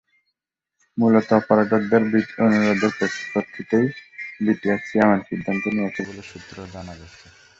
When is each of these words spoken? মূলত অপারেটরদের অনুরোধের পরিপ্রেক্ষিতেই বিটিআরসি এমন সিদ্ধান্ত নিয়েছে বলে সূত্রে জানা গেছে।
মূলত 0.97 1.29
অপারেটরদের 1.39 2.03
অনুরোধের 2.45 2.91
পরিপ্রেক্ষিতেই 2.99 3.87
বিটিআরসি 4.39 4.95
এমন 4.99 5.19
সিদ্ধান্ত 5.29 5.63
নিয়েছে 5.75 6.01
বলে 6.07 6.23
সূত্রে 6.29 6.61
জানা 6.73 6.93
গেছে। 6.99 7.25